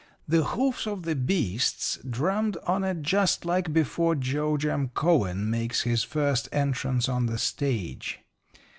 The 0.27 0.43
hoofs 0.43 0.87
of 0.87 1.03
the 1.03 1.13
beasts 1.13 1.99
drummed 2.09 2.57
on 2.65 2.83
it 2.83 3.03
just 3.03 3.45
like 3.45 3.71
before 3.71 4.15
George 4.15 4.65
M. 4.65 4.89
Cohan 4.95 5.47
makes 5.51 5.83
his 5.83 6.01
first 6.03 6.49
entrance 6.51 7.07
on 7.07 7.27
the 7.27 7.37
stage. 7.37 8.19